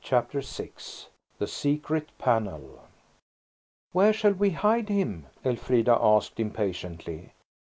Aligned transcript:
CHAPTER 0.03 0.41
VI 0.41 0.71
THE 1.37 1.45
SECRET 1.45 2.07
PANEL 2.17 2.85
"WHERE 3.91 4.13
shall 4.13 4.33
we 4.33 4.49
hide 4.49 4.89
him?" 4.89 5.27
Elfrida 5.45 5.95
asked 6.01 6.39
impatiently. 6.39 7.33